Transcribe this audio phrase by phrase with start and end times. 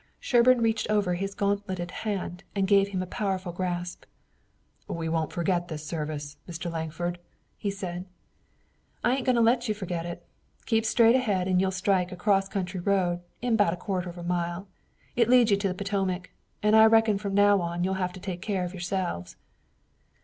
[0.19, 4.05] Sherburne reached over his gauntleted hand and gave him a powerful grasp.
[4.87, 6.71] "We won't forget this service, Mr.
[6.71, 7.19] Lankford,"
[7.55, 8.07] he said.
[9.03, 10.25] "I ain't goin' to let you forget it.
[10.65, 14.17] Keep straight ahead an' you'll strike a cross country road in 'bout a quarter of
[14.17, 14.67] a mile.
[15.15, 16.31] It leads you to the Potomac,
[16.63, 19.35] an' I reckon from now on you'll have to take care of yourselves."